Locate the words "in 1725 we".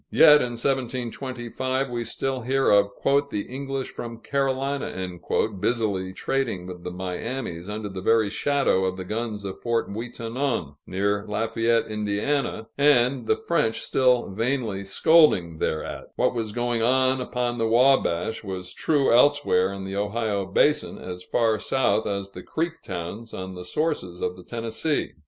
0.41-2.03